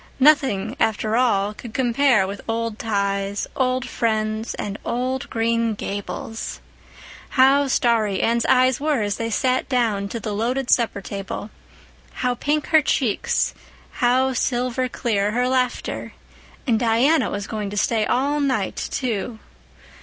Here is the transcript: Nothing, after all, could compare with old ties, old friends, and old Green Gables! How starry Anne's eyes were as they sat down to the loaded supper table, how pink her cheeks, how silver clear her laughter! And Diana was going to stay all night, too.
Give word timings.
Nothing, 0.19 0.75
after 0.79 1.15
all, 1.15 1.53
could 1.53 1.75
compare 1.75 2.25
with 2.25 2.41
old 2.47 2.79
ties, 2.79 3.45
old 3.55 3.87
friends, 3.87 4.55
and 4.55 4.79
old 4.83 5.29
Green 5.29 5.75
Gables! 5.75 6.59
How 7.37 7.67
starry 7.67 8.19
Anne's 8.19 8.43
eyes 8.47 8.79
were 8.79 9.03
as 9.03 9.17
they 9.17 9.29
sat 9.29 9.69
down 9.69 10.09
to 10.09 10.19
the 10.19 10.33
loaded 10.33 10.71
supper 10.71 11.01
table, 11.01 11.51
how 12.25 12.33
pink 12.33 12.65
her 12.69 12.81
cheeks, 12.81 13.53
how 14.01 14.33
silver 14.33 14.89
clear 14.89 15.33
her 15.33 15.47
laughter! 15.47 16.13
And 16.65 16.79
Diana 16.79 17.29
was 17.29 17.45
going 17.45 17.69
to 17.69 17.77
stay 17.77 18.03
all 18.03 18.39
night, 18.39 18.77
too. 18.91 19.37